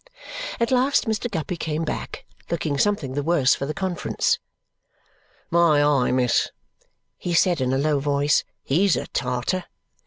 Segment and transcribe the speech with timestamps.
[0.59, 1.29] At last Mr.
[1.29, 4.39] Guppy came back, looking something the worse for the conference.
[5.51, 6.49] "My eye, miss,"
[7.19, 9.65] he said in a low voice, "he's a Tartar!"